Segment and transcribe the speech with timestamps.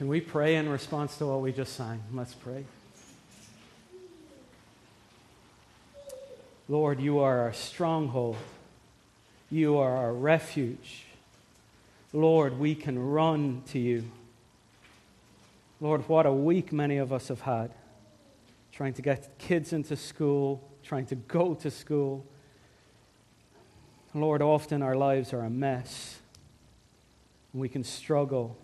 [0.00, 2.02] Can we pray in response to what we just sang?
[2.14, 2.64] Let's pray.
[6.70, 8.38] Lord, you are our stronghold.
[9.50, 11.04] You are our refuge.
[12.14, 14.10] Lord, we can run to you.
[15.82, 17.70] Lord, what a week many of us have had
[18.72, 22.24] trying to get kids into school, trying to go to school.
[24.14, 26.20] Lord, often our lives are a mess.
[27.52, 28.56] We can struggle,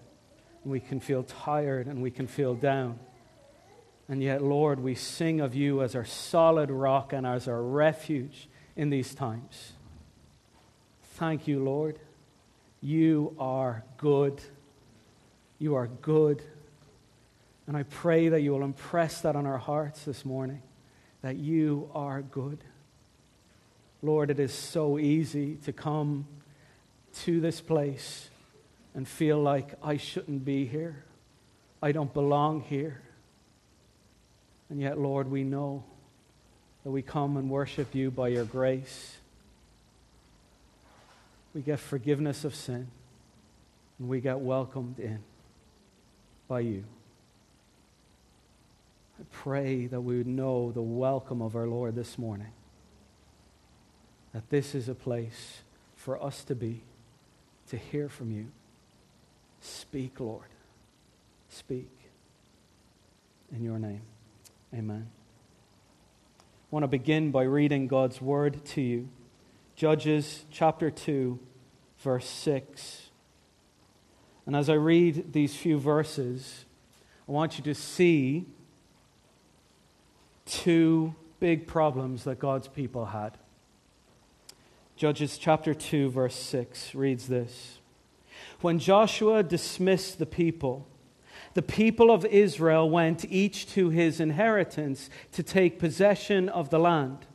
[0.66, 2.98] we can feel tired, and we can feel down.
[4.08, 8.48] And yet, Lord, we sing of you as our solid rock and as our refuge
[8.76, 9.72] in these times.
[11.14, 11.98] Thank you, Lord.
[12.80, 14.40] You are good.
[15.58, 16.42] You are good.
[17.66, 20.62] And I pray that you will impress that on our hearts this morning,
[21.22, 22.58] that you are good.
[24.02, 26.26] Lord, it is so easy to come
[27.24, 28.30] to this place
[28.96, 31.04] and feel like I shouldn't be here.
[31.82, 33.02] I don't belong here.
[34.70, 35.84] And yet, Lord, we know
[36.82, 39.18] that we come and worship you by your grace.
[41.52, 42.88] We get forgiveness of sin,
[43.98, 45.18] and we get welcomed in
[46.48, 46.84] by you.
[49.20, 52.52] I pray that we would know the welcome of our Lord this morning.
[54.32, 55.58] That this is a place
[55.96, 56.82] for us to be,
[57.68, 58.46] to hear from you.
[59.60, 60.48] Speak, Lord.
[61.48, 61.90] Speak.
[63.54, 64.02] In your name.
[64.74, 65.08] Amen.
[66.38, 69.08] I want to begin by reading God's word to you.
[69.76, 71.38] Judges chapter 2,
[71.98, 73.10] verse 6.
[74.46, 76.64] And as I read these few verses,
[77.28, 78.46] I want you to see
[80.44, 83.36] two big problems that God's people had.
[84.96, 87.78] Judges chapter 2, verse 6 reads this
[88.60, 90.88] When Joshua dismissed the people,
[91.54, 97.26] the people of Israel went each to his inheritance to take possession of the land.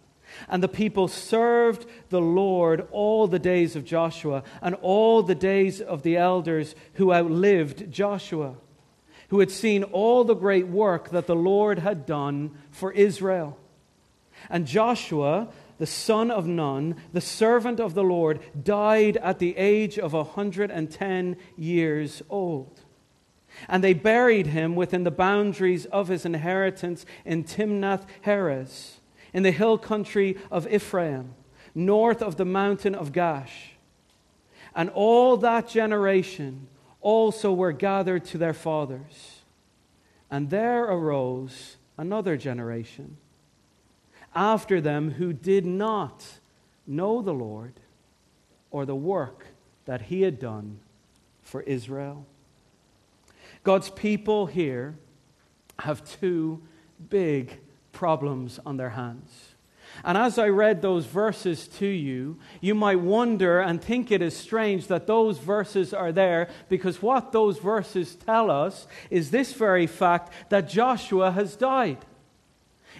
[0.48, 5.82] And the people served the Lord all the days of Joshua and all the days
[5.82, 8.56] of the elders who outlived Joshua,
[9.30, 13.58] who had seen all the great work that the Lord had done for Israel.
[14.50, 15.50] And Joshua,
[15.82, 20.22] the son of Nun, the servant of the Lord, died at the age of a
[20.22, 22.82] 110 years old.
[23.68, 29.00] And they buried him within the boundaries of his inheritance in Timnath Heres,
[29.34, 31.34] in the hill country of Ephraim,
[31.74, 33.72] north of the mountain of Gaash.
[34.76, 36.68] And all that generation
[37.02, 39.42] also were gathered to their fathers.
[40.30, 43.18] And there arose another generation
[44.34, 46.26] after them who did not
[46.88, 47.74] know the Lord
[48.70, 49.48] or the work
[49.86, 50.80] that he had done
[51.42, 52.26] for Israel.
[53.64, 54.96] God's people here
[55.80, 56.62] have two
[57.10, 57.60] big
[57.92, 59.50] problems on their hands.
[60.04, 64.36] And as I read those verses to you, you might wonder and think it is
[64.36, 69.88] strange that those verses are there because what those verses tell us is this very
[69.88, 71.98] fact that Joshua has died.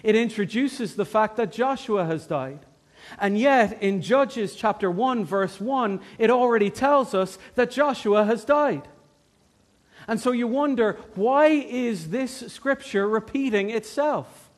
[0.02, 2.60] It introduces the fact that Joshua has died.
[3.18, 8.44] And yet, in Judges chapter 1, verse 1, it already tells us that Joshua has
[8.44, 8.88] died.
[10.08, 14.50] And so you wonder, why is this scripture repeating itself?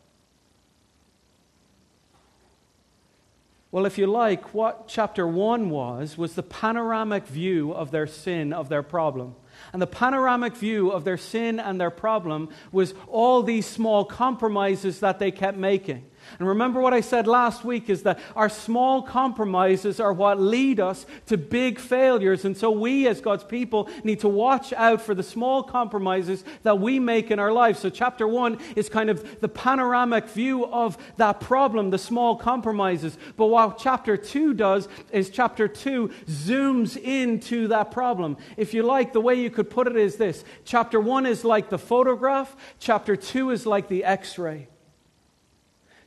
[3.71, 8.53] Well, if you like, what chapter 1 was, was the panoramic view of their sin,
[8.53, 9.35] of their problem.
[9.73, 15.01] And the panoramic view of their sin and their problem was all these small compromises
[15.01, 16.05] that they kept making.
[16.39, 20.81] And remember what I said last week is that our small compromises are what lead
[20.81, 22.45] us to big failures.
[22.45, 26.79] And so we, as God's people, need to watch out for the small compromises that
[26.79, 27.81] we make in our lives.
[27.81, 33.17] So, chapter one is kind of the panoramic view of that problem, the small compromises.
[33.37, 38.37] But what chapter two does is chapter two zooms into that problem.
[38.57, 41.71] If you like, the way you could put it is this chapter one is like
[41.71, 44.69] the photograph, chapter two is like the x ray.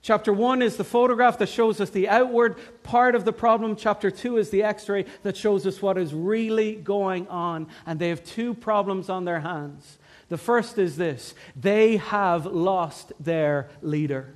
[0.02, 3.76] Chapter 1 is the photograph that shows us the outward part of the problem.
[3.76, 7.68] Chapter 2 is the x ray that shows us what is really going on.
[7.86, 9.98] And they have two problems on their hands.
[10.30, 14.34] The first is this they have lost their leader.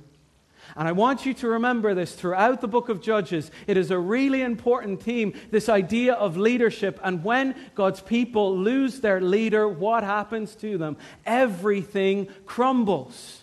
[0.76, 3.50] And I want you to remember this throughout the book of Judges.
[3.66, 6.98] It is a really important theme, this idea of leadership.
[7.02, 10.96] And when God's people lose their leader, what happens to them?
[11.26, 13.42] Everything crumbles.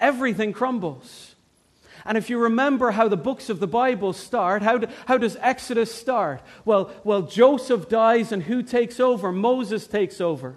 [0.00, 1.33] Everything crumbles.
[2.04, 5.36] And if you remember how the books of the Bible start, how, do, how does
[5.40, 6.42] Exodus start?
[6.64, 9.32] Well, well, Joseph dies, and who takes over?
[9.32, 10.56] Moses takes over.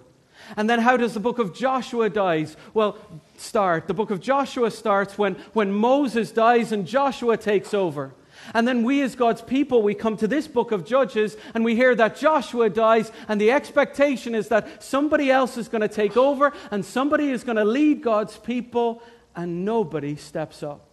[0.56, 2.56] And then how does the book of Joshua dies?
[2.74, 2.98] Well,
[3.36, 3.86] start.
[3.86, 8.14] The book of Joshua starts when, when Moses dies and Joshua takes over.
[8.54, 11.74] And then we, as God's people, we come to this book of Judges and we
[11.74, 16.16] hear that Joshua dies, and the expectation is that somebody else is going to take
[16.16, 19.02] over and somebody is going to lead God's people,
[19.36, 20.87] and nobody steps up.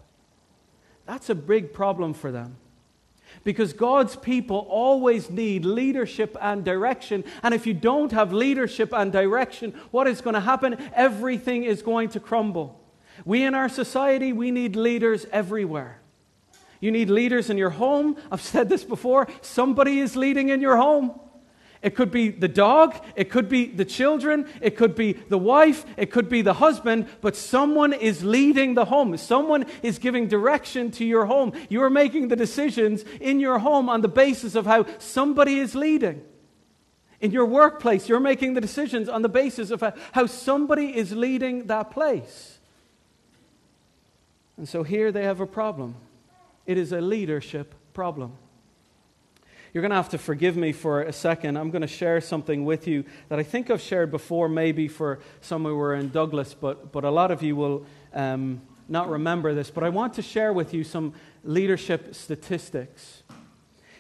[1.06, 2.58] That's a big problem for them.
[3.44, 7.24] Because God's people always need leadership and direction.
[7.44, 10.78] And if you don't have leadership and direction, what is going to happen?
[10.94, 12.80] Everything is going to crumble.
[13.24, 16.00] We in our society, we need leaders everywhere.
[16.80, 18.18] You need leaders in your home.
[18.32, 19.28] I've said this before.
[19.42, 21.20] Somebody is leading in your home.
[21.86, 25.86] It could be the dog, it could be the children, it could be the wife,
[25.98, 29.16] it could be the husband, but someone is leading the home.
[29.18, 31.54] Someone is giving direction to your home.
[31.70, 35.76] You are making the decisions in your home on the basis of how somebody is
[35.76, 36.24] leading.
[37.22, 39.84] In your workplace, you're making the decisions on the basis of
[40.14, 42.58] how somebody is leading that place.
[44.58, 45.98] And so here they have a problem.
[46.66, 48.40] It is a leadership problem.
[49.76, 51.58] You're going to have to forgive me for a second.
[51.58, 55.20] I'm going to share something with you that I think I've shared before, maybe for
[55.42, 59.54] some who were in Douglas, but, but a lot of you will um, not remember
[59.54, 59.70] this.
[59.70, 61.14] But I want to share with you some
[61.44, 63.24] leadership statistics.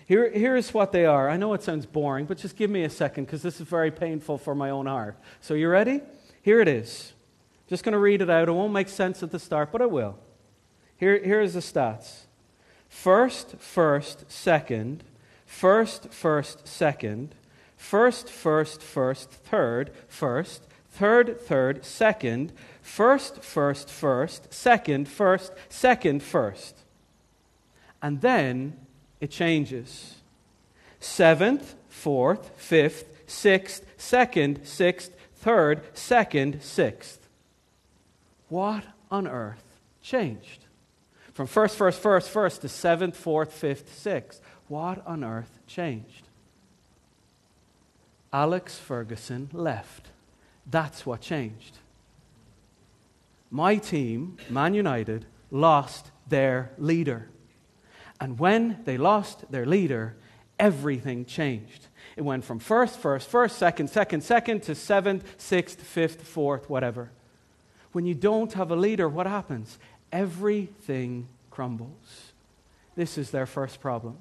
[0.05, 1.29] Here, here's what they are.
[1.29, 3.91] I know it sounds boring, but just give me a second because this is very
[3.91, 5.17] painful for my own heart.
[5.41, 5.99] So, you ready?
[6.41, 7.11] Here it is.
[7.67, 8.47] Just going to read it out.
[8.47, 10.17] It won't make sense at the start, but it will.
[10.95, 12.27] Here, here's the stats
[12.87, 15.03] first, first, second,
[15.55, 17.33] first, first, second,
[17.77, 26.83] first, first, first, third, first, third, third, second, first, first, first, second, first, second, first.
[28.01, 28.77] And then
[29.21, 30.15] it changes.
[30.99, 37.29] Seventh, fourth, fifth, sixth, second, sixth, third, second, sixth.
[38.49, 39.63] What on earth
[40.01, 40.65] changed?
[41.31, 44.41] From first, first, first, first to seventh, fourth, fifth, sixth.
[44.67, 46.23] What on earth changed?
[48.33, 50.07] Alex Ferguson left.
[50.69, 51.77] That's what changed.
[53.51, 57.29] My team, Man United, lost their leader.
[58.19, 60.15] And when they lost their leader,
[60.59, 61.87] everything changed.
[62.17, 67.11] It went from first, first, first, second, second, second to seventh, sixth, fifth, fourth, whatever.
[67.91, 69.77] When you don't have a leader, what happens?
[70.11, 72.33] Everything crumbles.
[72.95, 74.17] This is their first problem.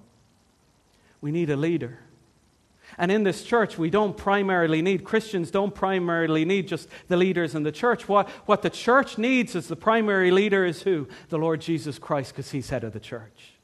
[1.24, 2.00] We need a leader.
[2.98, 7.54] And in this church, we don't primarily need, Christians don't primarily need just the leaders
[7.54, 8.06] in the church.
[8.06, 11.08] What, what the church needs is the primary leader is who?
[11.30, 13.54] The Lord Jesus Christ, because he's head of the church.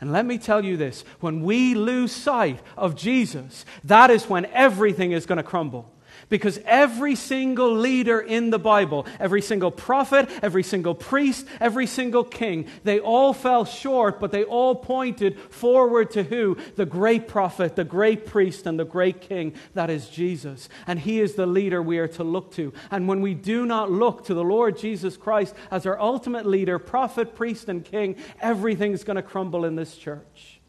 [0.00, 4.44] And let me tell you this when we lose sight of Jesus, that is when
[4.46, 5.92] everything is going to crumble.
[6.28, 12.24] Because every single leader in the Bible, every single prophet, every single priest, every single
[12.24, 16.56] king, they all fell short, but they all pointed forward to who?
[16.76, 19.54] The great prophet, the great priest, and the great king.
[19.74, 20.68] That is Jesus.
[20.86, 22.72] And he is the leader we are to look to.
[22.90, 26.78] And when we do not look to the Lord Jesus Christ as our ultimate leader,
[26.78, 30.60] prophet, priest, and king, everything's going to crumble in this church.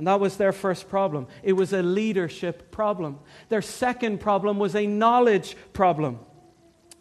[0.00, 1.26] And that was their first problem.
[1.42, 3.18] It was a leadership problem.
[3.50, 6.20] Their second problem was a knowledge problem.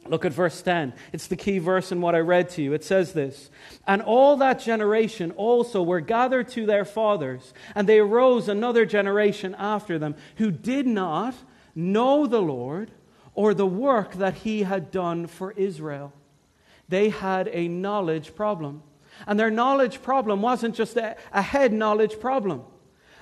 [0.05, 0.91] Look at verse 10.
[1.13, 2.73] It's the key verse in what I read to you.
[2.73, 3.51] It says this
[3.87, 9.55] And all that generation also were gathered to their fathers, and they arose another generation
[9.57, 11.35] after them who did not
[11.73, 12.91] know the Lord
[13.33, 16.11] or the work that he had done for Israel.
[16.89, 18.83] They had a knowledge problem.
[19.25, 22.65] And their knowledge problem wasn't just a, a head knowledge problem.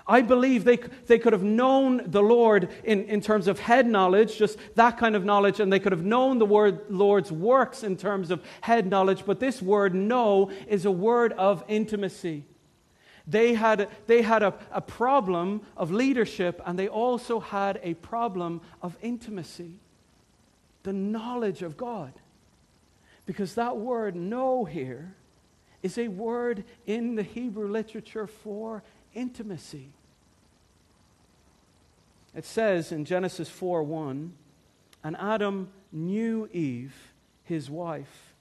[0.07, 4.37] I believe they, they could have known the Lord in, in terms of head knowledge,
[4.37, 7.97] just that kind of knowledge, and they could have known the word Lord's works in
[7.97, 12.45] terms of head knowledge, but this word know is a word of intimacy.
[13.27, 18.61] They had, they had a, a problem of leadership, and they also had a problem
[18.81, 19.79] of intimacy
[20.87, 22.13] the knowledge of God.
[23.25, 25.17] Because that word know here
[25.83, 28.83] is a word in the Hebrew literature for
[29.13, 29.89] intimacy.
[32.37, 34.31] It says in Genesis 4 1,
[35.03, 36.93] and Adam knew Eve,
[37.43, 38.35] his wife,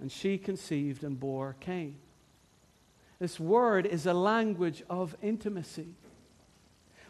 [0.00, 1.96] and she conceived and bore Cain.
[3.18, 5.88] This word is a language of intimacy.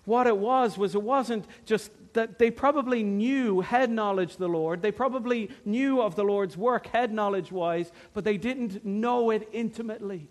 [0.07, 4.83] What it was, was it wasn't just that they probably knew head knowledge the Lord.
[4.83, 9.49] They probably knew of the Lord's work head knowledge wise, but they didn't know it
[9.53, 10.27] intimately.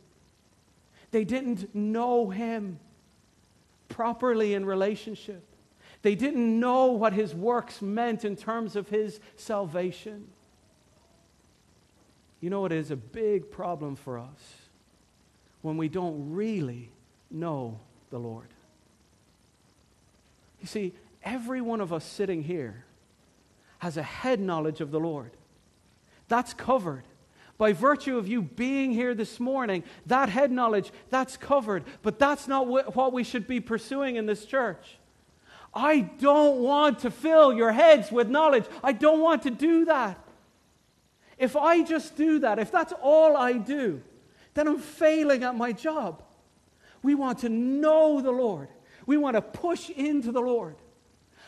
[1.11, 2.79] They didn't know Him
[3.87, 5.45] properly in relationship.
[6.03, 10.27] They didn't know what his works meant in terms of his salvation.
[12.41, 14.55] You know, it is a big problem for us
[15.61, 16.91] when we don't really
[17.31, 17.79] know
[18.09, 18.49] the Lord.
[20.59, 20.93] You see,
[21.23, 22.83] every one of us sitting here
[23.79, 25.31] has a head knowledge of the Lord.
[26.27, 27.03] That's covered.
[27.57, 31.85] By virtue of you being here this morning, that head knowledge, that's covered.
[32.01, 34.97] But that's not what we should be pursuing in this church.
[35.73, 38.65] I don't want to fill your heads with knowledge.
[38.83, 40.19] I don't want to do that.
[41.37, 44.01] If I just do that, if that's all I do,
[44.53, 46.21] then I'm failing at my job.
[47.01, 48.69] We want to know the Lord.
[49.05, 50.75] We want to push into the Lord.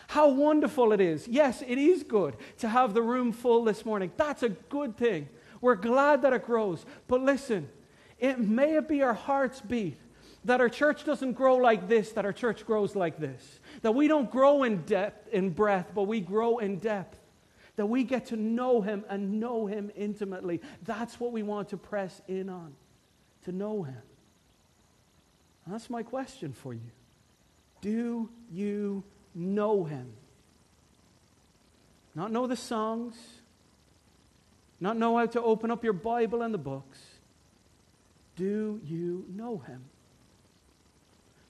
[0.08, 1.27] How wonderful it is.
[1.27, 4.12] Yes, it is good to have the room full this morning.
[4.17, 5.29] That's a good thing.
[5.62, 6.86] We're glad that it grows.
[7.08, 7.70] But listen,
[8.20, 9.98] it may be our heart's beat
[10.46, 13.60] that our church doesn't grow like this, that our church grows like this.
[13.82, 17.20] That we don't grow in depth, in breadth, but we grow in depth
[17.75, 20.62] that we get to know him and know him intimately.
[20.84, 22.74] That's what we want to press in on,
[23.44, 24.02] to know him.
[25.66, 26.92] And that's my question for you.
[27.82, 30.14] Do you know him?
[32.14, 33.16] Not know the songs,
[34.80, 37.00] not know how to open up your Bible and the books.
[38.38, 39.84] Do you know him?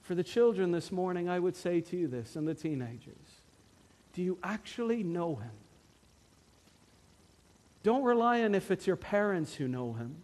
[0.06, 3.16] For the children this morning, I would say to you this, and the teenagers
[4.12, 5.50] do you actually know him?
[7.82, 10.16] Don't rely on if it's your parents who know him.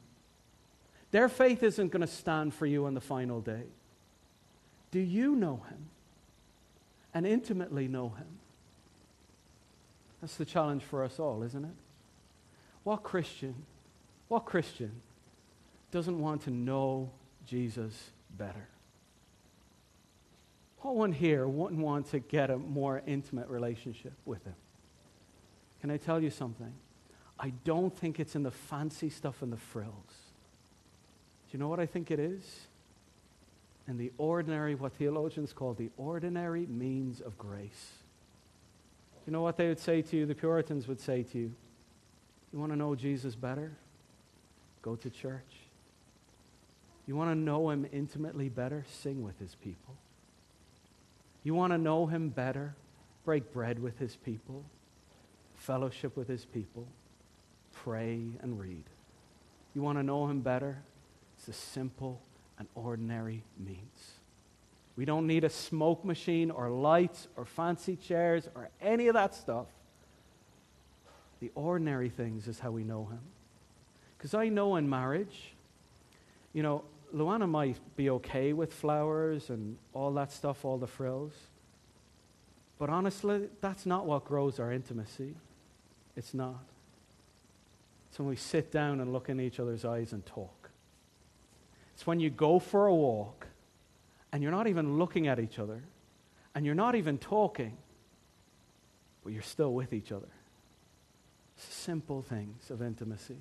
[1.10, 3.64] Their faith isn't going to stand for you on the final day.
[4.92, 5.90] Do you know him
[7.12, 8.38] and intimately know him?
[10.20, 11.76] That's the challenge for us all, isn't it?
[12.84, 13.56] What Christian,
[14.28, 14.92] what Christian
[15.90, 17.10] doesn't want to know
[17.46, 18.68] Jesus better?
[20.82, 24.56] What one here wouldn't want to get a more intimate relationship with him?
[25.80, 26.72] Can I tell you something?
[27.38, 29.92] I don't think it's in the fancy stuff and the frills.
[31.46, 32.42] Do you know what I think it is?
[33.86, 37.92] In the ordinary, what theologians call the ordinary means of grace.
[39.26, 40.26] You know what they would say to you?
[40.26, 41.54] The Puritans would say to you,
[42.52, 43.72] You want to know Jesus better?
[44.82, 45.56] Go to church.
[47.06, 48.84] You want to know him intimately better?
[48.88, 49.96] Sing with his people.
[51.42, 52.74] You want to know him better?
[53.24, 54.64] Break bread with his people,
[55.54, 56.86] fellowship with his people
[57.72, 58.84] pray and read.
[59.74, 60.78] You want to know Him better?
[61.36, 62.20] It's a simple
[62.58, 64.12] and ordinary means.
[64.96, 69.34] We don't need a smoke machine or lights or fancy chairs or any of that
[69.34, 69.66] stuff.
[71.40, 73.20] The ordinary things is how we know Him.
[74.16, 75.54] Because I know in marriage,
[76.52, 81.32] you know, Luana might be okay with flowers and all that stuff, all the frills.
[82.78, 85.34] But honestly, that's not what grows our intimacy.
[86.16, 86.64] It's not.
[88.10, 90.70] It's when we sit down and look in each other's eyes and talk.
[91.94, 93.46] It's when you go for a walk
[94.32, 95.82] and you're not even looking at each other
[96.54, 97.76] and you're not even talking,
[99.22, 100.28] but you're still with each other.
[101.56, 103.36] Simple things of intimacy.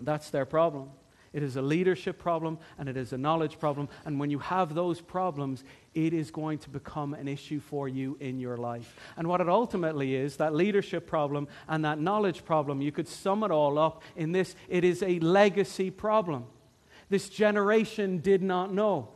[0.00, 0.90] That's their problem.
[1.32, 3.88] It is a leadership problem and it is a knowledge problem.
[4.04, 8.16] And when you have those problems, it is going to become an issue for you
[8.20, 8.96] in your life.
[9.16, 13.44] And what it ultimately is, that leadership problem and that knowledge problem, you could sum
[13.44, 16.44] it all up in this it is a legacy problem.
[17.08, 19.08] This generation did not know.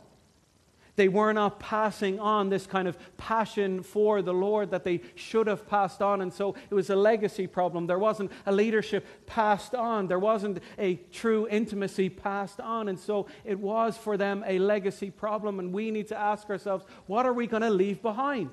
[0.97, 5.45] They were not passing on this kind of passion for the Lord that they should
[5.45, 6.21] have passed on.
[6.21, 7.85] And so it was a legacy problem.
[7.85, 12.89] There wasn't a leadership passed on, there wasn't a true intimacy passed on.
[12.89, 15.59] And so it was for them a legacy problem.
[15.59, 18.49] And we need to ask ourselves what are we going to leave behind?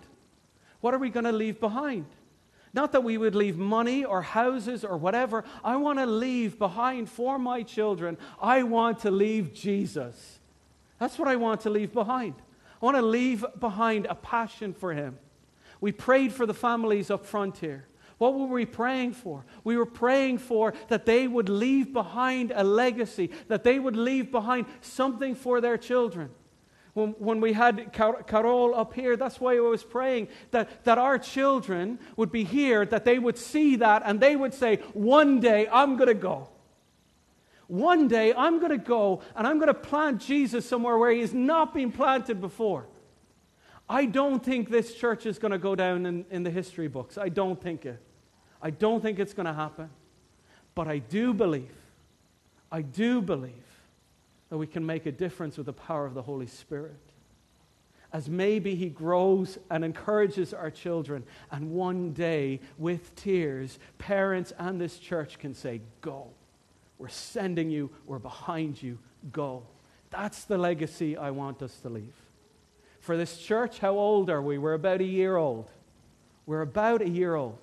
[0.82, 2.04] What are we going to leave behind?
[2.74, 5.44] Not that we would leave money or houses or whatever.
[5.64, 8.18] I want to leave behind for my children.
[8.38, 10.40] I want to leave Jesus.
[11.04, 12.32] That's what I want to leave behind.
[12.80, 15.18] I want to leave behind a passion for Him.
[15.78, 17.86] We prayed for the families up front here.
[18.16, 19.44] What were we praying for?
[19.64, 24.32] We were praying for that they would leave behind a legacy, that they would leave
[24.32, 26.30] behind something for their children.
[26.94, 31.18] When, when we had Carol up here, that's why I was praying that, that our
[31.18, 35.68] children would be here, that they would see that, and they would say, One day
[35.70, 36.48] I'm going to go.
[37.74, 41.22] One day I'm going to go and I'm going to plant Jesus somewhere where he
[41.22, 42.86] has not been planted before.
[43.88, 47.18] I don't think this church is going to go down in, in the history books.
[47.18, 48.00] I don't think it.
[48.62, 49.90] I don't think it's going to happen.
[50.76, 51.74] But I do believe,
[52.70, 53.52] I do believe
[54.50, 57.00] that we can make a difference with the power of the Holy Spirit.
[58.12, 61.24] as maybe He grows and encourages our children.
[61.50, 66.33] And one day, with tears, parents and this church can say, Go.
[66.98, 68.98] We're sending you, we're behind you,
[69.32, 69.64] go.
[70.10, 72.14] That's the legacy I want us to leave.
[73.00, 74.58] For this church, how old are we?
[74.58, 75.70] We're about a year old.
[76.46, 77.58] We're about a year old.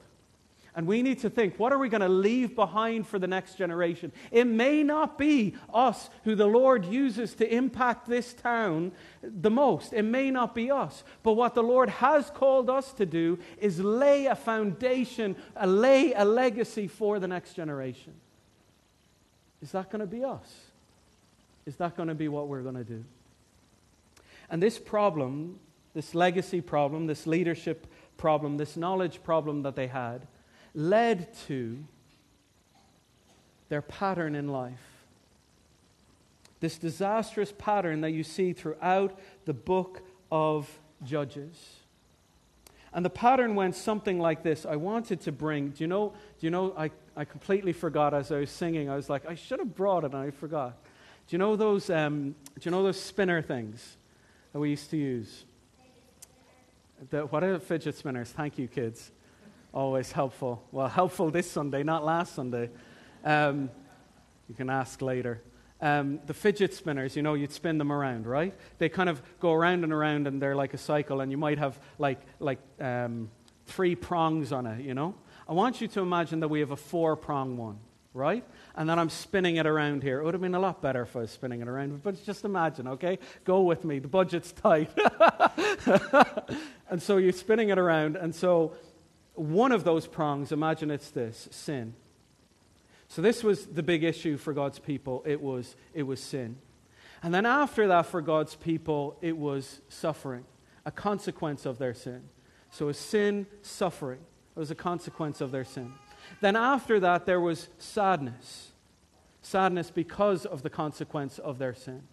[0.73, 3.55] And we need to think what are we going to leave behind for the next
[3.55, 4.11] generation?
[4.31, 9.91] It may not be us who the Lord uses to impact this town the most.
[9.91, 11.03] It may not be us.
[11.23, 15.35] But what the Lord has called us to do is lay a foundation,
[15.65, 18.13] lay a legacy for the next generation.
[19.61, 20.49] Is that going to be us?
[21.65, 23.03] Is that going to be what we're going to do?
[24.49, 25.59] And this problem,
[25.93, 27.87] this legacy problem, this leadership
[28.17, 30.27] problem, this knowledge problem that they had,
[30.73, 31.83] led to
[33.69, 35.05] their pattern in life.
[36.59, 40.01] This disastrous pattern that you see throughout the book
[40.31, 41.77] of Judges.
[42.93, 44.65] And the pattern went something like this.
[44.65, 46.91] I wanted to bring, do you know, do you know I,
[47.21, 48.89] I completely forgot as I was singing.
[48.89, 50.83] I was like, I should have brought it and I forgot.
[51.27, 53.97] Do you know those, um, do you know those spinner things
[54.51, 55.45] that we used to use?
[57.11, 58.31] The, what are fidget spinners?
[58.31, 59.11] Thank you, kids.
[59.71, 60.63] Always helpful.
[60.71, 62.71] Well, helpful this Sunday, not last Sunday.
[63.23, 63.69] Um,
[64.49, 65.43] you can ask later.
[65.79, 68.55] Um, the fidget spinners, you know, you'd spin them around, right?
[68.79, 71.59] They kind of go around and around, and they're like a cycle, and you might
[71.59, 73.29] have like like um,
[73.67, 75.13] three prongs on it, you know.
[75.51, 77.77] I want you to imagine that we have a four prong one,
[78.13, 78.45] right?
[78.73, 80.21] And then I'm spinning it around here.
[80.21, 82.45] It would have been a lot better if I was spinning it around, but just
[82.45, 83.19] imagine, okay?
[83.43, 83.99] Go with me.
[83.99, 84.89] The budget's tight.
[86.89, 88.71] and so you're spinning it around, and so
[89.33, 91.95] one of those prongs, imagine it's this sin.
[93.09, 95.21] So, this was the big issue for God's people.
[95.25, 96.59] It was, it was sin.
[97.21, 100.45] And then after that, for God's people, it was suffering,
[100.85, 102.21] a consequence of their sin.
[102.69, 104.21] So, a sin, suffering.
[104.55, 105.93] It was a consequence of their sin.
[106.39, 108.71] Then after that, there was sadness.
[109.41, 112.03] Sadness because of the consequence of their sin.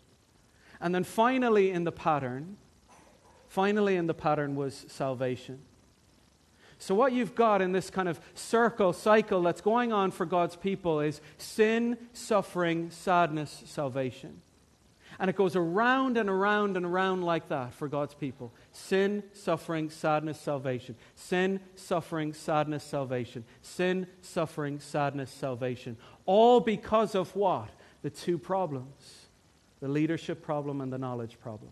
[0.80, 2.56] And then finally, in the pattern,
[3.48, 5.58] finally in the pattern was salvation.
[6.78, 10.54] So, what you've got in this kind of circle, cycle that's going on for God's
[10.54, 14.40] people is sin, suffering, sadness, salvation.
[15.20, 19.90] And it goes around and around and around like that for God's people sin, suffering,
[19.90, 20.94] sadness, salvation.
[21.16, 23.44] Sin, suffering, sadness, salvation.
[23.62, 25.96] Sin, suffering, sadness, salvation.
[26.26, 27.70] All because of what?
[28.02, 29.28] The two problems
[29.80, 31.70] the leadership problem and the knowledge problem.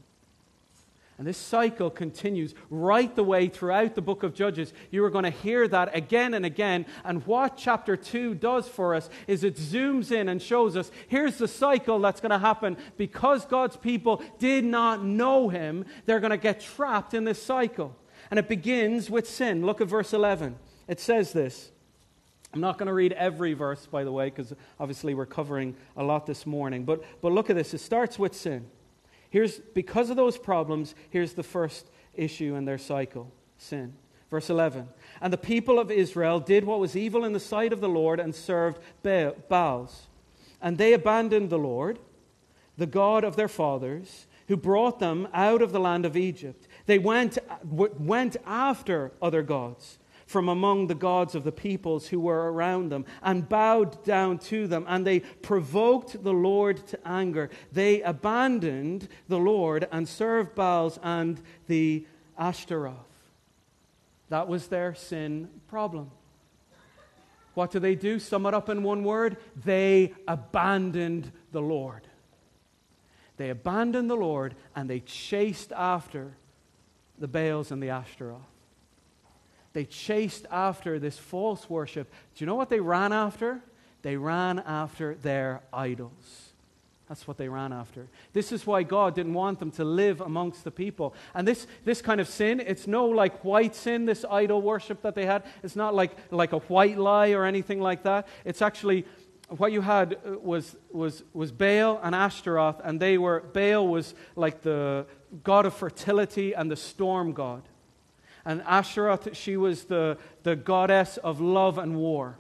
[1.19, 4.75] And this cycle continues right the way throughout the book of Judges.
[4.91, 6.85] You are going to hear that again and again.
[7.05, 11.39] And what chapter 2 does for us is it zooms in and shows us here's
[11.39, 12.77] the cycle that's going to happen.
[12.99, 17.97] Because God's people did not know Him, they're going to get trapped in this cycle.
[18.31, 19.65] And it begins with sin.
[19.65, 20.57] Look at verse 11.
[20.87, 21.71] It says this.
[22.53, 26.03] I'm not going to read every verse, by the way, because obviously we're covering a
[26.03, 26.85] lot this morning.
[26.85, 27.73] But, but look at this.
[27.73, 28.67] It starts with sin.
[29.31, 33.95] Here's, because of those problems, here's the first issue in their cycle sin.
[34.31, 34.89] Verse 11.
[35.21, 38.21] And the people of Israel did what was evil in the sight of the Lord
[38.21, 40.09] and served Baals.
[40.61, 41.99] And they abandoned the Lord,
[42.77, 46.69] the God of their fathers, who brought them out of the land of Egypt.
[46.87, 52.53] They went, went after other gods from among the gods of the peoples who were
[52.53, 57.49] around them and bowed down to them, and they provoked the Lord to anger.
[57.73, 62.05] They abandoned the Lord and served Baals and the
[62.37, 62.97] Ashtaroth.
[64.29, 66.11] That was their sin problem.
[67.55, 68.19] What do they do?
[68.19, 69.39] Sum it up in one word.
[69.65, 72.07] They abandoned the Lord.
[73.37, 76.37] They abandoned the Lord and they chased after
[77.19, 78.43] the Baals and the Ashtaroth.
[79.77, 82.11] They chased after this false worship.
[82.35, 83.61] Do you know what they ran after?
[84.01, 86.55] They ran after their idols.
[87.11, 88.09] That's what they ran after.
[88.33, 91.13] This is why God didn't want them to live amongst the people.
[91.35, 95.15] And this, this kind of sin, it's no like white sin, this idol worship that
[95.15, 95.43] they had.
[95.63, 98.29] It's not like, like a white lie or anything like that.
[98.47, 99.05] It's actually
[99.59, 104.15] what you had uh, was, was, was Baal and Ashtaroth, and they were, Baal was
[104.37, 105.05] like the
[105.45, 107.69] god of fertility and the storm god.
[108.47, 112.39] And Asheroth, she was the, the goddess of love and war.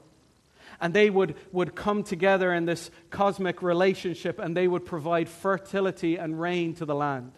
[0.80, 6.16] And they would, would come together in this cosmic relationship and they would provide fertility
[6.16, 7.32] and rain to the land.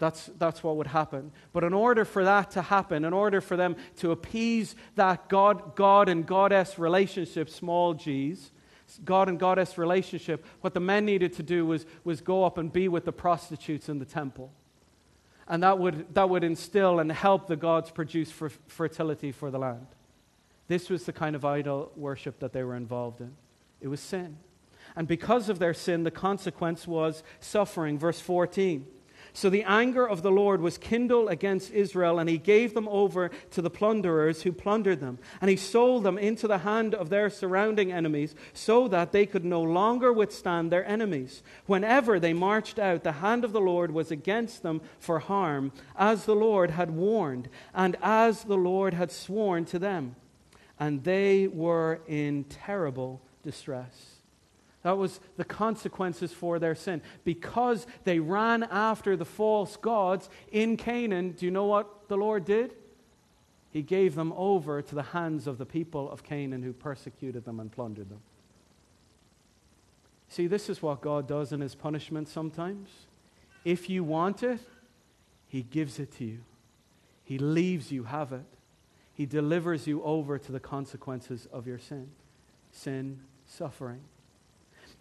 [0.00, 1.30] That's, that's what would happen.
[1.52, 5.76] But in order for that to happen, in order for them to appease that God,
[5.76, 8.50] God and goddess relationship, small g's,
[9.04, 12.72] God and goddess relationship, what the men needed to do was, was go up and
[12.72, 14.52] be with the prostitutes in the temple.
[15.48, 18.32] And that would, that would instill and help the gods produce
[18.66, 19.86] fertility for the land.
[20.68, 23.32] This was the kind of idol worship that they were involved in.
[23.80, 24.38] It was sin.
[24.96, 27.98] And because of their sin, the consequence was suffering.
[27.98, 28.86] Verse 14.
[29.36, 33.30] So the anger of the Lord was kindled against Israel, and he gave them over
[33.50, 35.18] to the plunderers who plundered them.
[35.42, 39.44] And he sold them into the hand of their surrounding enemies, so that they could
[39.44, 41.42] no longer withstand their enemies.
[41.66, 46.24] Whenever they marched out, the hand of the Lord was against them for harm, as
[46.24, 50.16] the Lord had warned, and as the Lord had sworn to them.
[50.80, 54.15] And they were in terrible distress.
[54.86, 57.02] That was the consequences for their sin.
[57.24, 62.44] Because they ran after the false gods in Canaan, do you know what the Lord
[62.44, 62.72] did?
[63.72, 67.58] He gave them over to the hands of the people of Canaan who persecuted them
[67.58, 68.20] and plundered them.
[70.28, 72.88] See, this is what God does in his punishment sometimes.
[73.64, 74.60] If you want it,
[75.48, 76.38] he gives it to you.
[77.24, 78.46] He leaves you have it.
[79.14, 82.08] He delivers you over to the consequences of your sin
[82.70, 84.02] sin, suffering.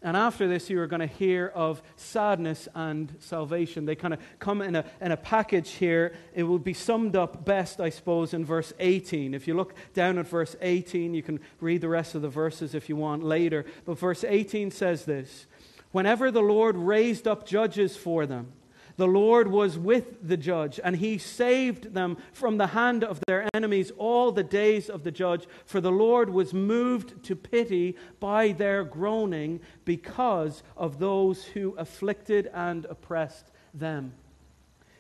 [0.05, 3.85] And after this, you are going to hear of sadness and salvation.
[3.85, 6.13] They kind of come in a, in a package here.
[6.35, 9.33] It will be summed up best, I suppose, in verse 18.
[9.33, 12.75] If you look down at verse 18, you can read the rest of the verses
[12.75, 13.65] if you want later.
[13.83, 15.47] But verse 18 says this
[15.91, 18.51] Whenever the Lord raised up judges for them,
[18.97, 23.49] the Lord was with the judge, and he saved them from the hand of their
[23.53, 25.47] enemies all the days of the judge.
[25.65, 32.49] For the Lord was moved to pity by their groaning because of those who afflicted
[32.53, 34.13] and oppressed them.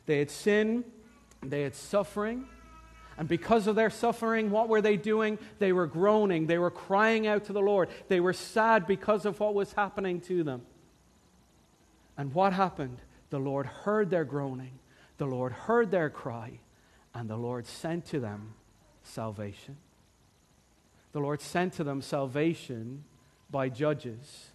[0.05, 0.83] They had sin,
[1.41, 2.47] they had suffering.
[3.17, 5.39] And because of their suffering, what were they doing?
[5.59, 6.47] They were groaning.
[6.47, 7.87] They were crying out to the Lord.
[8.09, 10.63] They were sad because of what was happening to them.
[12.17, 12.99] And what happened?
[13.29, 14.79] The Lord heard their groaning,
[15.17, 16.59] the Lord heard their cry,
[17.13, 18.53] and the Lord sent to them
[19.03, 19.77] salvation.
[21.11, 23.03] The Lord sent to them salvation
[23.49, 24.49] by judges.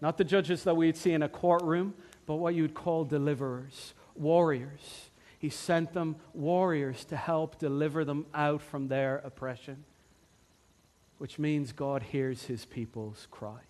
[0.00, 1.94] Not the judges that we'd see in a courtroom,
[2.26, 5.10] but what you'd call deliverers, warriors.
[5.38, 9.84] He sent them warriors to help deliver them out from their oppression,
[11.18, 13.60] which means God hears his people's cry.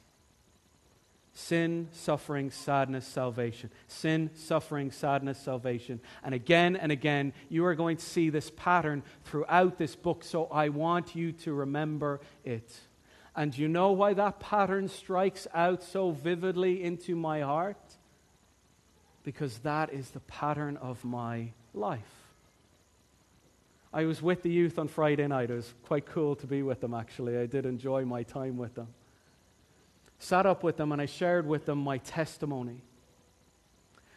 [1.39, 3.69] Sin, suffering, sadness, salvation.
[3.89, 6.01] Sin, suffering, sadness, salvation.
[6.25, 10.47] And again and again, you are going to see this pattern throughout this book, so
[10.47, 12.75] I want you to remember it.
[13.37, 17.97] And you know why that pattern strikes out so vividly into my heart?
[19.23, 22.01] Because that is the pattern of my life.
[23.93, 25.51] I was with the youth on Friday night.
[25.51, 27.37] It was quite cool to be with them, actually.
[27.37, 28.89] I did enjoy my time with them
[30.19, 32.83] sat up with them and I shared with them my testimony.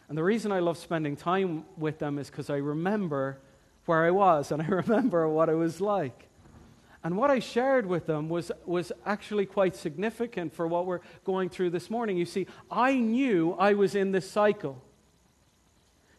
[0.07, 3.39] And the reason I love spending time with them is because I remember
[3.85, 6.25] where I was and I remember what it was like.
[7.03, 11.47] And what I shared with them was, was actually quite significant for what we're going
[11.47, 12.17] through this morning.
[12.17, 14.81] You see, I knew I was in this cycle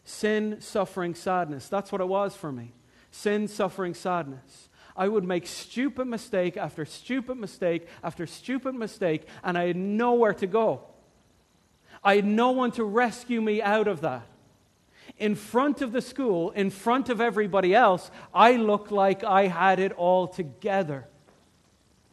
[0.03, 1.69] sin, suffering, sadness.
[1.69, 2.73] That's what it was for me
[3.11, 4.69] sin, suffering, sadness.
[4.95, 10.33] I would make stupid mistake after stupid mistake after stupid mistake, and I had nowhere
[10.35, 10.81] to go.
[12.03, 14.23] I had no one to rescue me out of that.
[15.17, 19.79] In front of the school, in front of everybody else, I looked like I had
[19.79, 21.07] it all together.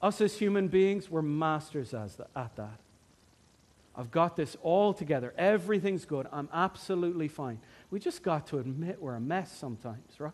[0.01, 2.17] Us as human beings, we're masters at
[2.57, 2.81] that.
[3.97, 5.35] I've got this all together.
[5.37, 6.29] Everything's good.
[6.33, 7.59] I'm absolutely fine.
[7.91, 10.33] We just got to admit we're a mess sometimes, right?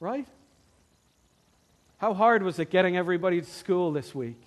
[0.00, 0.26] Right?
[2.02, 4.42] How hard was it getting everybody to school this week?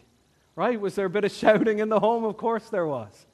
[0.57, 0.77] Right?
[0.77, 2.25] Was there a bit of shouting in the home?
[2.25, 3.25] Of course there was.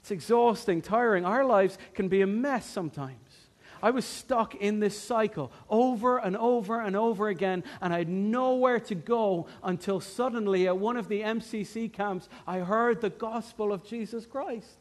[0.00, 1.24] It's exhausting, tiring.
[1.24, 3.46] Our lives can be a mess sometimes.
[3.80, 8.08] I was stuck in this cycle over and over and over again, and I had
[8.08, 13.72] nowhere to go until suddenly at one of the MCC camps, I heard the gospel
[13.72, 14.76] of Jesus Christ.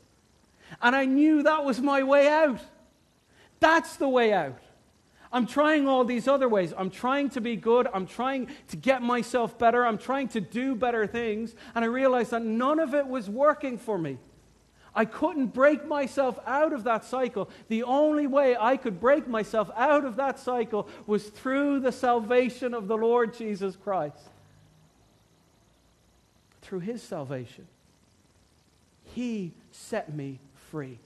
[0.81, 2.61] And I knew that was my way out.
[3.59, 4.57] That's the way out.
[5.35, 6.73] I'm trying all these other ways.
[6.77, 7.89] I'm trying to be good.
[7.93, 9.85] I'm trying to get myself better.
[9.85, 11.55] I'm trying to do better things.
[11.75, 14.17] And I realized that none of it was working for me.
[14.95, 17.49] I couldn't break myself out of that cycle.
[17.67, 22.73] The only way I could break myself out of that cycle was through the salvation
[22.73, 24.29] of the Lord Jesus Christ.
[26.61, 27.67] Through his salvation,
[29.13, 30.39] he set me
[30.71, 30.97] free.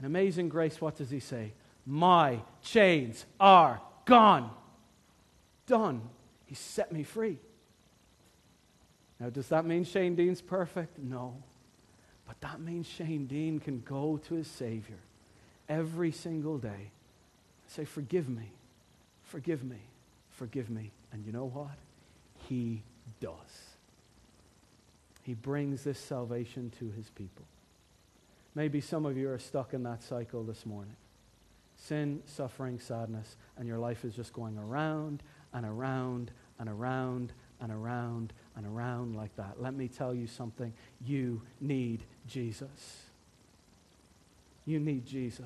[0.00, 1.52] In amazing grace, what does he say?
[1.86, 4.50] My chains are gone.
[5.66, 6.02] Done.
[6.46, 7.38] He set me free.
[9.20, 10.98] Now, does that mean Shane Dean's perfect?
[10.98, 11.42] No.
[12.26, 14.98] But that means Shane Dean can go to his Savior
[15.68, 16.90] every single day.
[17.68, 18.50] Say, Forgive me,
[19.22, 19.78] forgive me,
[20.30, 20.90] forgive me.
[21.12, 21.78] And you know what?
[22.48, 22.82] He
[23.20, 23.76] does.
[25.22, 27.44] He brings this salvation to his people.
[28.54, 30.96] Maybe some of you are stuck in that cycle this morning
[31.76, 37.72] sin, suffering, sadness, and your life is just going around and around and around and
[37.72, 39.60] around and around like that.
[39.60, 40.72] Let me tell you something.
[41.04, 43.04] You need Jesus.
[44.64, 45.44] You need Jesus.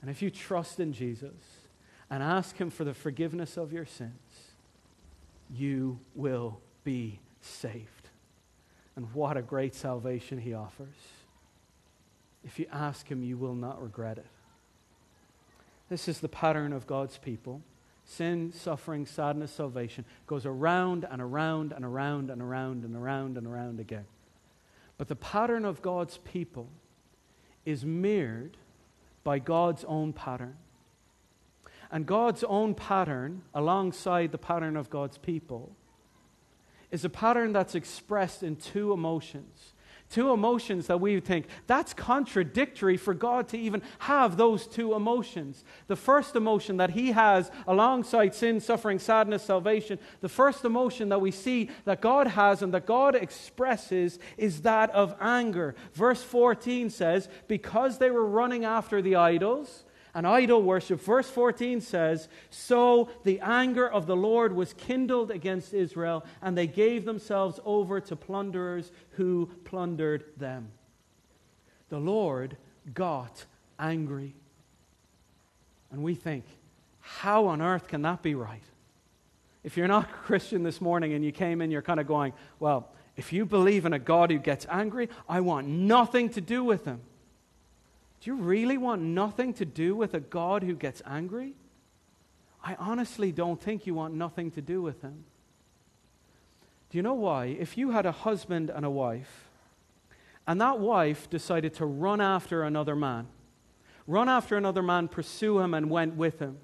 [0.00, 1.34] And if you trust in Jesus
[2.10, 4.12] and ask Him for the forgiveness of your sins,
[5.54, 8.08] you will be saved.
[8.96, 10.96] And what a great salvation He offers.
[12.44, 14.26] If you ask Him, you will not regret it.
[15.92, 17.60] This is the pattern of God's people.
[18.06, 23.46] Sin, suffering, sadness, salvation goes around and around and around and around and around and
[23.46, 24.06] around again.
[24.96, 26.70] But the pattern of God's people
[27.66, 28.56] is mirrored
[29.22, 30.56] by God's own pattern.
[31.90, 35.76] And God's own pattern, alongside the pattern of God's people,
[36.90, 39.74] is a pattern that's expressed in two emotions
[40.12, 45.64] Two emotions that we think that's contradictory for God to even have those two emotions.
[45.86, 51.22] The first emotion that He has alongside sin, suffering, sadness, salvation, the first emotion that
[51.22, 55.74] we see that God has and that God expresses is that of anger.
[55.94, 59.82] Verse 14 says, Because they were running after the idols,
[60.14, 61.00] and idol worship.
[61.00, 66.66] Verse 14 says, So the anger of the Lord was kindled against Israel, and they
[66.66, 70.70] gave themselves over to plunderers who plundered them.
[71.88, 72.56] The Lord
[72.94, 73.44] got
[73.78, 74.34] angry.
[75.90, 76.44] And we think,
[77.00, 78.62] how on earth can that be right?
[79.64, 82.32] If you're not a Christian this morning and you came in, you're kind of going,
[82.58, 86.64] well, if you believe in a God who gets angry, I want nothing to do
[86.64, 87.00] with him.
[88.22, 91.54] Do you really want nothing to do with a God who gets angry?
[92.62, 95.24] I honestly don't think you want nothing to do with him.
[96.90, 97.46] Do you know why?
[97.46, 99.48] If you had a husband and a wife,
[100.46, 103.26] and that wife decided to run after another man,
[104.06, 106.58] run after another man, pursue him, and went with him,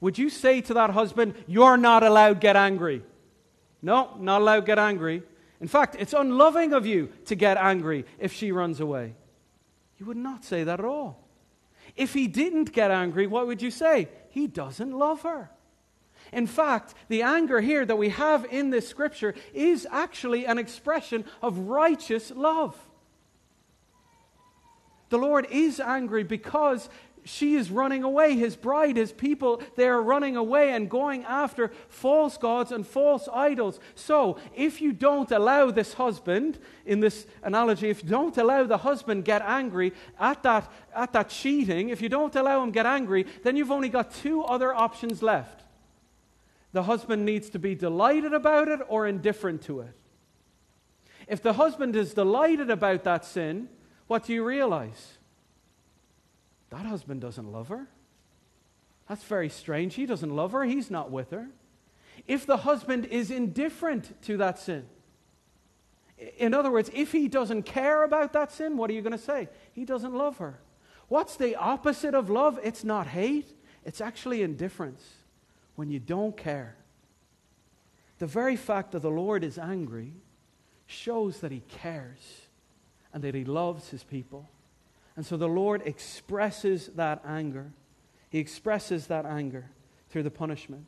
[0.00, 3.04] would you say to that husband, You're not allowed get angry?
[3.80, 5.22] No, not allowed get angry.
[5.60, 9.14] In fact, it's unloving of you to get angry if she runs away.
[9.98, 11.28] You would not say that at all.
[11.96, 14.08] If he didn't get angry, what would you say?
[14.30, 15.50] He doesn't love her.
[16.32, 21.24] In fact, the anger here that we have in this scripture is actually an expression
[21.42, 22.76] of righteous love.
[25.08, 26.90] The Lord is angry because
[27.28, 28.36] she is running away.
[28.36, 33.28] His bride, his people, they are running away and going after false gods and false
[33.32, 33.78] idols.
[33.94, 38.78] So, if you don't allow this husband, in this analogy, if you don't allow the
[38.78, 43.26] husband get angry at that, at that cheating, if you don't allow him get angry,
[43.42, 45.64] then you've only got two other options left.
[46.72, 49.94] The husband needs to be delighted about it or indifferent to it.
[51.26, 53.68] If the husband is delighted about that sin,
[54.06, 55.17] what do you realize?
[56.70, 57.88] That husband doesn't love her.
[59.08, 59.94] That's very strange.
[59.94, 61.48] He doesn't love her, he's not with her.
[62.26, 64.86] If the husband is indifferent to that sin,
[66.36, 69.18] in other words, if he doesn't care about that sin, what are you going to
[69.18, 69.48] say?
[69.72, 70.58] He doesn't love her.
[71.06, 72.58] What's the opposite of love?
[72.62, 73.54] It's not hate,
[73.84, 75.02] it's actually indifference
[75.76, 76.76] when you don't care.
[78.18, 80.12] The very fact that the Lord is angry
[80.86, 82.42] shows that he cares
[83.14, 84.48] and that he loves his people.
[85.18, 87.72] And so the Lord expresses that anger.
[88.30, 89.68] He expresses that anger
[90.10, 90.86] through the punishment.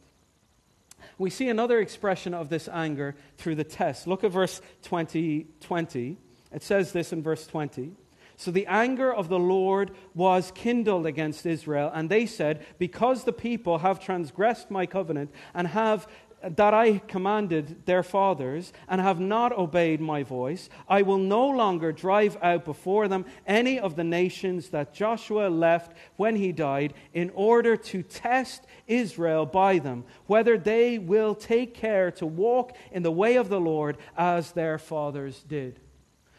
[1.19, 4.07] We see another expression of this anger through the test.
[4.07, 6.17] Look at verse 20, 20.
[6.53, 7.91] It says this in verse 20.
[8.37, 13.33] So the anger of the Lord was kindled against Israel, and they said, Because the
[13.33, 16.07] people have transgressed my covenant and have
[16.43, 21.93] that I commanded their fathers and have not obeyed my voice, I will no longer
[21.93, 27.31] drive out before them any of the nations that Joshua left when he died, in
[27.35, 33.11] order to test Israel by them, whether they will take care to walk in the
[33.13, 35.79] way of the Lord as their fathers did.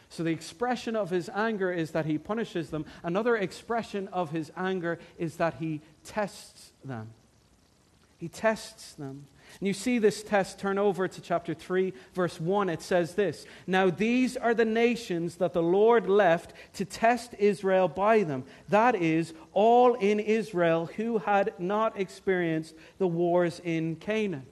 [0.10, 2.86] So the expression of his anger is that he punishes them.
[3.02, 7.12] Another expression of his anger is that he tests them.
[8.18, 9.28] He tests them.
[9.60, 12.70] And you see this test turn over to chapter 3, verse 1.
[12.70, 17.88] It says this Now these are the nations that the Lord left to test Israel
[17.88, 18.44] by them.
[18.70, 24.46] That is, all in Israel who had not experienced the wars in Canaan.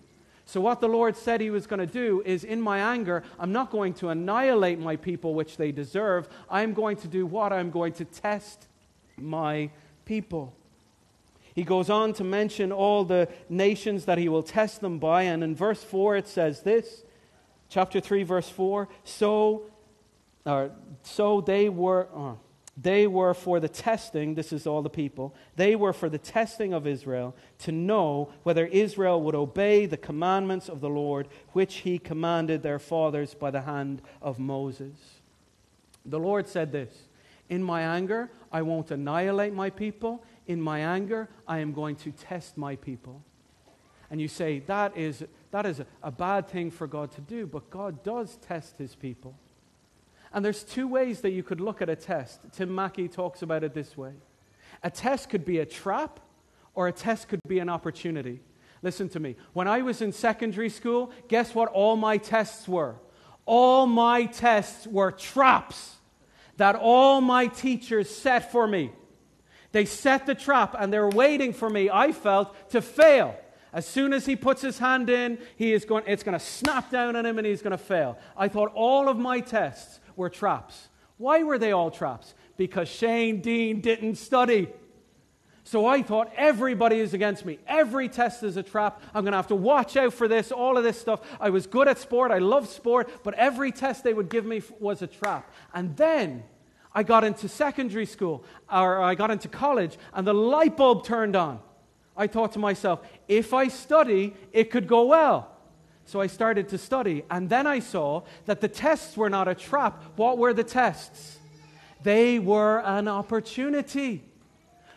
[0.45, 3.51] So, what the Lord said He was going to do is, in my anger, I'm
[3.51, 6.27] not going to annihilate my people, which they deserve.
[6.49, 7.53] I'm going to do what?
[7.53, 8.67] I'm going to test
[9.15, 9.69] my
[10.05, 10.55] people.
[11.53, 15.43] He goes on to mention all the nations that he will test them by, and
[15.43, 17.03] in verse 4 it says this
[17.69, 19.63] chapter 3, verse 4 So,
[20.45, 20.71] or,
[21.03, 22.09] so they were.
[22.15, 22.35] Uh,
[22.81, 26.73] they were for the testing, this is all the people, they were for the testing
[26.73, 31.99] of Israel to know whether Israel would obey the commandments of the Lord, which he
[31.99, 34.95] commanded their fathers by the hand of Moses.
[36.05, 36.93] The Lord said this
[37.49, 40.23] In my anger, I won't annihilate my people.
[40.49, 43.23] In my anger, I am going to test my people.
[44.09, 47.45] And you say, that is, that is a, a bad thing for God to do,
[47.45, 49.37] but God does test his people.
[50.33, 52.39] And there's two ways that you could look at a test.
[52.51, 54.13] Tim Mackie talks about it this way
[54.81, 56.19] a test could be a trap,
[56.73, 58.41] or a test could be an opportunity.
[58.81, 59.35] Listen to me.
[59.53, 62.95] When I was in secondary school, guess what all my tests were?
[63.45, 65.97] All my tests were traps
[66.57, 68.91] that all my teachers set for me.
[69.71, 73.37] They set the trap and they're waiting for me, I felt, to fail.
[73.71, 76.89] As soon as he puts his hand in, he is going, it's going to snap
[76.89, 78.17] down on him and he's going to fail.
[78.35, 80.89] I thought all of my tests were traps.
[81.17, 82.33] Why were they all traps?
[82.57, 84.69] Because Shane Dean didn't study.
[85.65, 87.59] So I thought everybody is against me.
[87.67, 89.03] Every test is a trap.
[89.13, 91.19] I'm going to have to watch out for this, all of this stuff.
[91.39, 92.31] I was good at sport.
[92.31, 93.23] I loved sport.
[93.23, 95.51] But every test they would give me was a trap.
[95.71, 96.43] And then
[96.99, 101.33] I got into secondary school, or I got into college, and the light bulb turned
[101.33, 101.61] on.
[102.17, 105.49] I thought to myself, if I study, it could go well.
[106.03, 109.55] So I started to study, and then I saw that the tests were not a
[109.55, 110.03] trap.
[110.17, 111.37] What were the tests?
[112.03, 114.21] They were an opportunity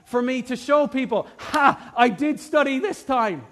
[0.05, 3.47] for me to show people, ha, I did study this time.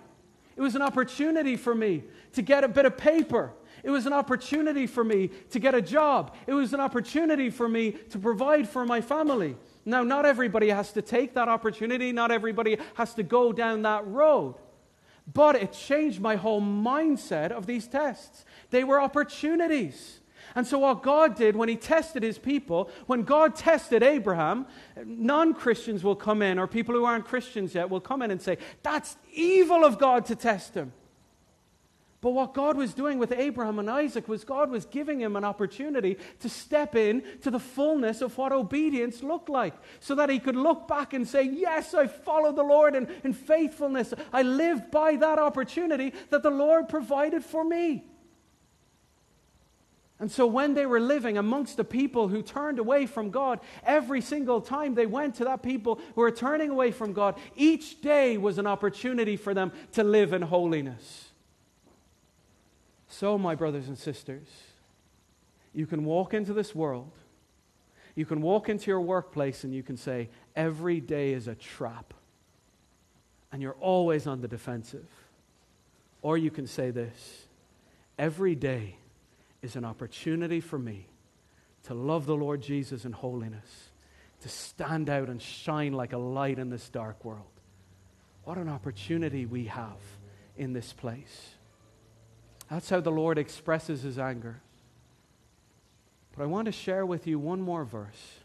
[0.56, 3.52] It was an opportunity for me to get a bit of paper.
[3.82, 6.34] It was an opportunity for me to get a job.
[6.46, 9.56] It was an opportunity for me to provide for my family.
[9.84, 14.06] Now, not everybody has to take that opportunity, not everybody has to go down that
[14.06, 14.56] road.
[15.32, 18.44] But it changed my whole mindset of these tests.
[18.70, 20.20] They were opportunities.
[20.54, 24.66] And so, what God did when He tested His people, when God tested Abraham,
[25.04, 28.42] non Christians will come in, or people who aren't Christians yet will come in and
[28.42, 30.92] say, That's evil of God to test him.
[32.22, 35.44] But what God was doing with Abraham and Isaac was God was giving him an
[35.44, 40.38] opportunity to step in to the fullness of what obedience looked like so that he
[40.38, 44.12] could look back and say, Yes, I followed the Lord in, in faithfulness.
[44.34, 48.04] I lived by that opportunity that the Lord provided for me.
[50.18, 54.20] And so, when they were living amongst the people who turned away from God, every
[54.20, 58.36] single time they went to that people who were turning away from God, each day
[58.36, 61.29] was an opportunity for them to live in holiness.
[63.12, 64.46] So, my brothers and sisters,
[65.74, 67.10] you can walk into this world,
[68.14, 72.14] you can walk into your workplace, and you can say, Every day is a trap.
[73.52, 75.08] And you're always on the defensive.
[76.22, 77.46] Or you can say this
[78.16, 78.94] Every day
[79.60, 81.08] is an opportunity for me
[81.84, 83.90] to love the Lord Jesus in holiness,
[84.42, 87.42] to stand out and shine like a light in this dark world.
[88.44, 89.98] What an opportunity we have
[90.56, 91.54] in this place.
[92.70, 94.60] That's how the Lord expresses his anger.
[96.36, 98.38] But I want to share with you one more verse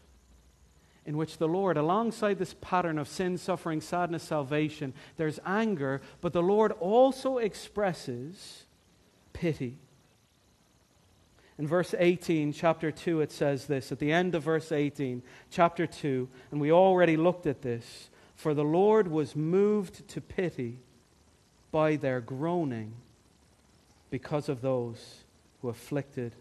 [1.06, 6.32] in which the Lord, alongside this pattern of sin, suffering, sadness, salvation, there's anger, but
[6.32, 8.64] the Lord also expresses
[9.32, 9.78] pity.
[11.58, 13.92] In verse 18, chapter 2, it says this.
[13.92, 18.10] At the end of verse 18, chapter 2, and we already looked at this.
[18.34, 20.80] For the Lord was moved to pity
[21.70, 22.94] by their groaning
[24.10, 25.24] because of those
[25.60, 26.34] who afflicted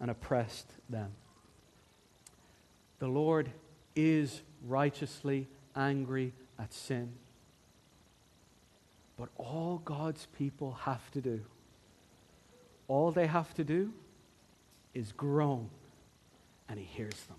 [0.00, 1.12] and oppressed them.
[2.98, 3.50] The Lord
[3.96, 7.12] is righteously angry at sin.
[9.16, 11.40] But all God's people have to do,
[12.88, 13.92] all they have to do
[14.92, 15.70] is groan,
[16.68, 17.36] and He hears them.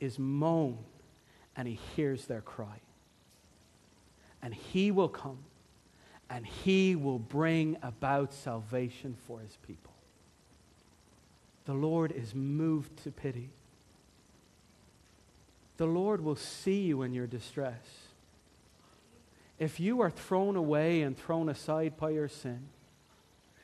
[0.00, 0.78] Is moan,
[1.56, 2.80] and He hears their cry.
[4.42, 5.38] And He will come
[6.30, 9.92] and he will bring about salvation for his people.
[11.66, 13.50] The Lord is moved to pity.
[15.76, 17.82] The Lord will see you in your distress.
[19.58, 22.68] If you are thrown away and thrown aside by your sin,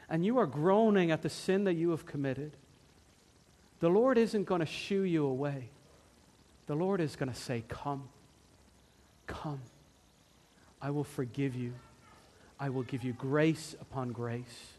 [0.08, 2.52] and you are groaning at the sin that you have committed,
[3.80, 5.70] the Lord isn't going to shoo you away.
[6.66, 8.08] The Lord is going to say, Come,
[9.26, 9.60] come,
[10.80, 11.74] I will forgive you.
[12.60, 14.74] I will give you grace upon grace.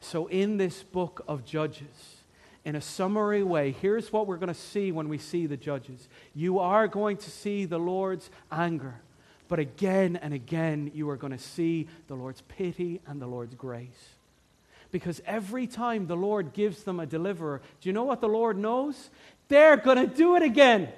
[0.00, 2.16] So, in this book of Judges,
[2.64, 6.08] in a summary way, here's what we're going to see when we see the judges.
[6.34, 8.96] You are going to see the Lord's anger,
[9.46, 13.54] but again and again, you are going to see the Lord's pity and the Lord's
[13.54, 14.10] grace.
[14.90, 18.58] Because every time the Lord gives them a deliverer, do you know what the Lord
[18.58, 19.10] knows?
[19.46, 20.88] They're going to do it again.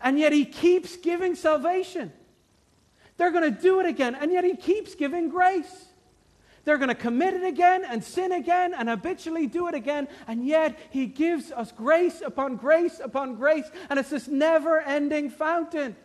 [0.00, 2.12] And yet He keeps giving salvation.
[3.20, 5.84] They're going to do it again, and yet He keeps giving grace.
[6.64, 10.08] They're going to commit it again and sin again and habitually do it again.
[10.26, 13.70] And yet, He gives us grace upon grace upon grace.
[13.90, 15.96] And it's this never ending fountain.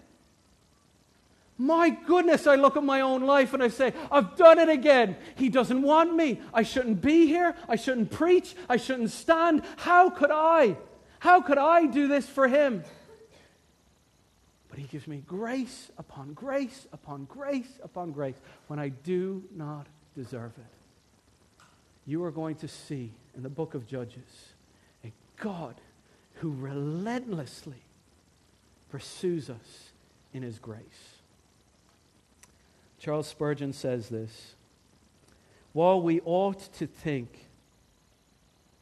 [1.58, 5.16] My goodness, I look at my own life and I say, I've done it again.
[5.36, 6.42] He doesn't want me.
[6.54, 7.56] I shouldn't be here.
[7.70, 8.58] I shouldn't preach.
[8.68, 9.64] I shouldn't stand.
[9.78, 10.76] How could I?
[11.20, 12.84] How could I do this for Him?
[14.76, 18.36] But He gives me grace upon grace upon grace upon grace
[18.68, 21.64] when I do not deserve it.
[22.06, 24.50] You are going to see in the book of Judges
[25.06, 25.76] a God
[26.42, 27.84] who relentlessly
[28.90, 29.94] pursues us
[30.34, 31.22] in his grace.
[33.00, 34.56] Charles Spurgeon says this
[35.72, 37.48] While we ought to think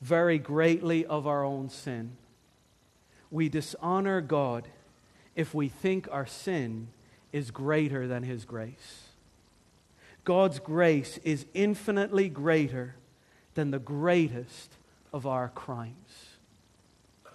[0.01, 2.17] very greatly of our own sin,
[3.29, 4.67] we dishonor God
[5.35, 6.87] if we think our sin
[7.31, 9.09] is greater than his grace.
[10.23, 12.95] God's grace is infinitely greater
[13.55, 14.73] than the greatest
[15.11, 16.29] of our crimes.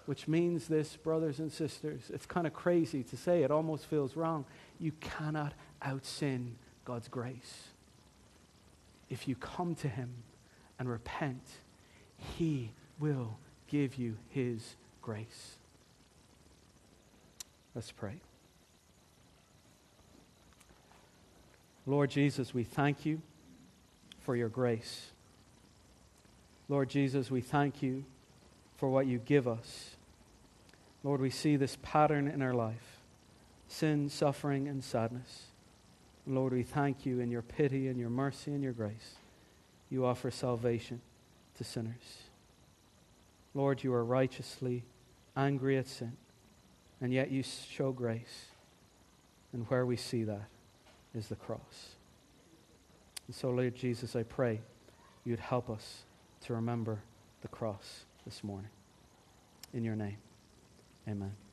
[0.06, 4.16] Which means this, brothers and sisters, it's kind of crazy to say, it almost feels
[4.16, 4.46] wrong.
[4.80, 7.68] You cannot out sin God's grace.
[9.10, 10.10] If you come to Him
[10.78, 11.42] and repent,
[12.38, 13.36] He will
[13.66, 15.57] give you His grace.
[17.74, 18.20] Let's pray.
[21.86, 23.22] Lord Jesus, we thank you
[24.20, 25.06] for your grace.
[26.68, 28.04] Lord Jesus, we thank you
[28.76, 29.96] for what you give us.
[31.02, 32.98] Lord, we see this pattern in our life
[33.68, 35.44] sin, suffering, and sadness.
[36.26, 39.16] Lord, we thank you in your pity and your mercy and your grace.
[39.90, 41.00] You offer salvation
[41.56, 42.22] to sinners.
[43.54, 44.84] Lord, you are righteously
[45.36, 46.16] angry at sin,
[47.00, 48.46] and yet you show grace.
[49.52, 50.48] And where we see that,
[51.14, 51.96] is the cross.
[53.26, 54.60] And so, Lord Jesus, I pray
[55.24, 56.02] you'd help us
[56.42, 57.00] to remember
[57.42, 58.70] the cross this morning.
[59.72, 60.18] In your name,
[61.08, 61.47] amen.